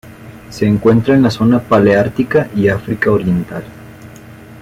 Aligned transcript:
Se 0.49 0.65
encuentra 0.65 1.13
en 1.13 1.21
la 1.21 1.29
zona 1.29 1.59
paleártica 1.61 2.49
y 2.55 2.69
África 2.69 3.11
oriental. 3.11 3.63